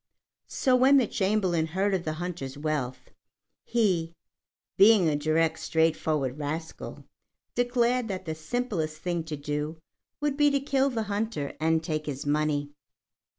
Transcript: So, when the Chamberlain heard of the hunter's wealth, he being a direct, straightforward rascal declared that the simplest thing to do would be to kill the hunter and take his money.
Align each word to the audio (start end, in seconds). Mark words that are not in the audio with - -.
So, 0.47 0.75
when 0.75 0.97
the 0.97 1.05
Chamberlain 1.05 1.67
heard 1.67 1.93
of 1.93 2.05
the 2.05 2.13
hunter's 2.13 2.57
wealth, 2.57 3.11
he 3.63 4.15
being 4.75 5.07
a 5.07 5.15
direct, 5.15 5.59
straightforward 5.59 6.39
rascal 6.39 7.05
declared 7.53 8.07
that 8.07 8.25
the 8.25 8.33
simplest 8.33 8.97
thing 8.97 9.23
to 9.25 9.37
do 9.37 9.77
would 10.19 10.37
be 10.37 10.49
to 10.49 10.59
kill 10.59 10.89
the 10.89 11.03
hunter 11.03 11.53
and 11.59 11.83
take 11.83 12.07
his 12.07 12.25
money. 12.25 12.71